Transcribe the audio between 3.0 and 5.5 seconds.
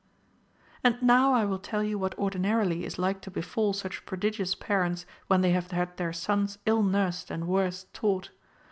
to befall such prodigious parents, when